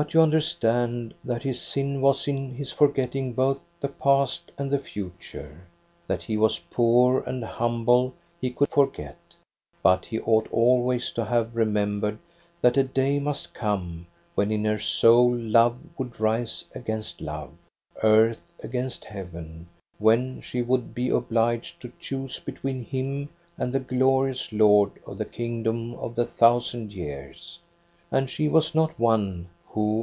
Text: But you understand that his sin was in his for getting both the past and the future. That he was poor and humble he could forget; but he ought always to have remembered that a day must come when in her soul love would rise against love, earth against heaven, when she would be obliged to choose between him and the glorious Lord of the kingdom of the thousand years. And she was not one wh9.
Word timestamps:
But 0.00 0.14
you 0.14 0.22
understand 0.22 1.12
that 1.22 1.42
his 1.42 1.60
sin 1.60 2.00
was 2.00 2.26
in 2.26 2.54
his 2.54 2.72
for 2.72 2.88
getting 2.88 3.34
both 3.34 3.60
the 3.82 3.88
past 3.90 4.50
and 4.56 4.70
the 4.70 4.78
future. 4.78 5.66
That 6.06 6.22
he 6.22 6.38
was 6.38 6.58
poor 6.58 7.20
and 7.26 7.44
humble 7.44 8.14
he 8.40 8.50
could 8.50 8.70
forget; 8.70 9.18
but 9.82 10.06
he 10.06 10.18
ought 10.20 10.48
always 10.50 11.10
to 11.12 11.24
have 11.26 11.54
remembered 11.54 12.18
that 12.62 12.78
a 12.78 12.82
day 12.82 13.18
must 13.18 13.52
come 13.52 14.06
when 14.34 14.50
in 14.50 14.64
her 14.64 14.78
soul 14.78 15.36
love 15.36 15.76
would 15.98 16.18
rise 16.18 16.64
against 16.74 17.20
love, 17.20 17.50
earth 18.02 18.52
against 18.62 19.04
heaven, 19.04 19.66
when 19.98 20.40
she 20.40 20.62
would 20.62 20.94
be 20.94 21.10
obliged 21.10 21.78
to 21.82 21.92
choose 22.00 22.38
between 22.38 22.84
him 22.86 23.28
and 23.58 23.70
the 23.70 23.80
glorious 23.80 24.50
Lord 24.50 24.92
of 25.06 25.18
the 25.18 25.26
kingdom 25.26 25.92
of 25.96 26.14
the 26.14 26.24
thousand 26.24 26.90
years. 26.94 27.58
And 28.10 28.30
she 28.30 28.48
was 28.48 28.74
not 28.74 28.98
one 28.98 29.44
wh9. 29.48 29.50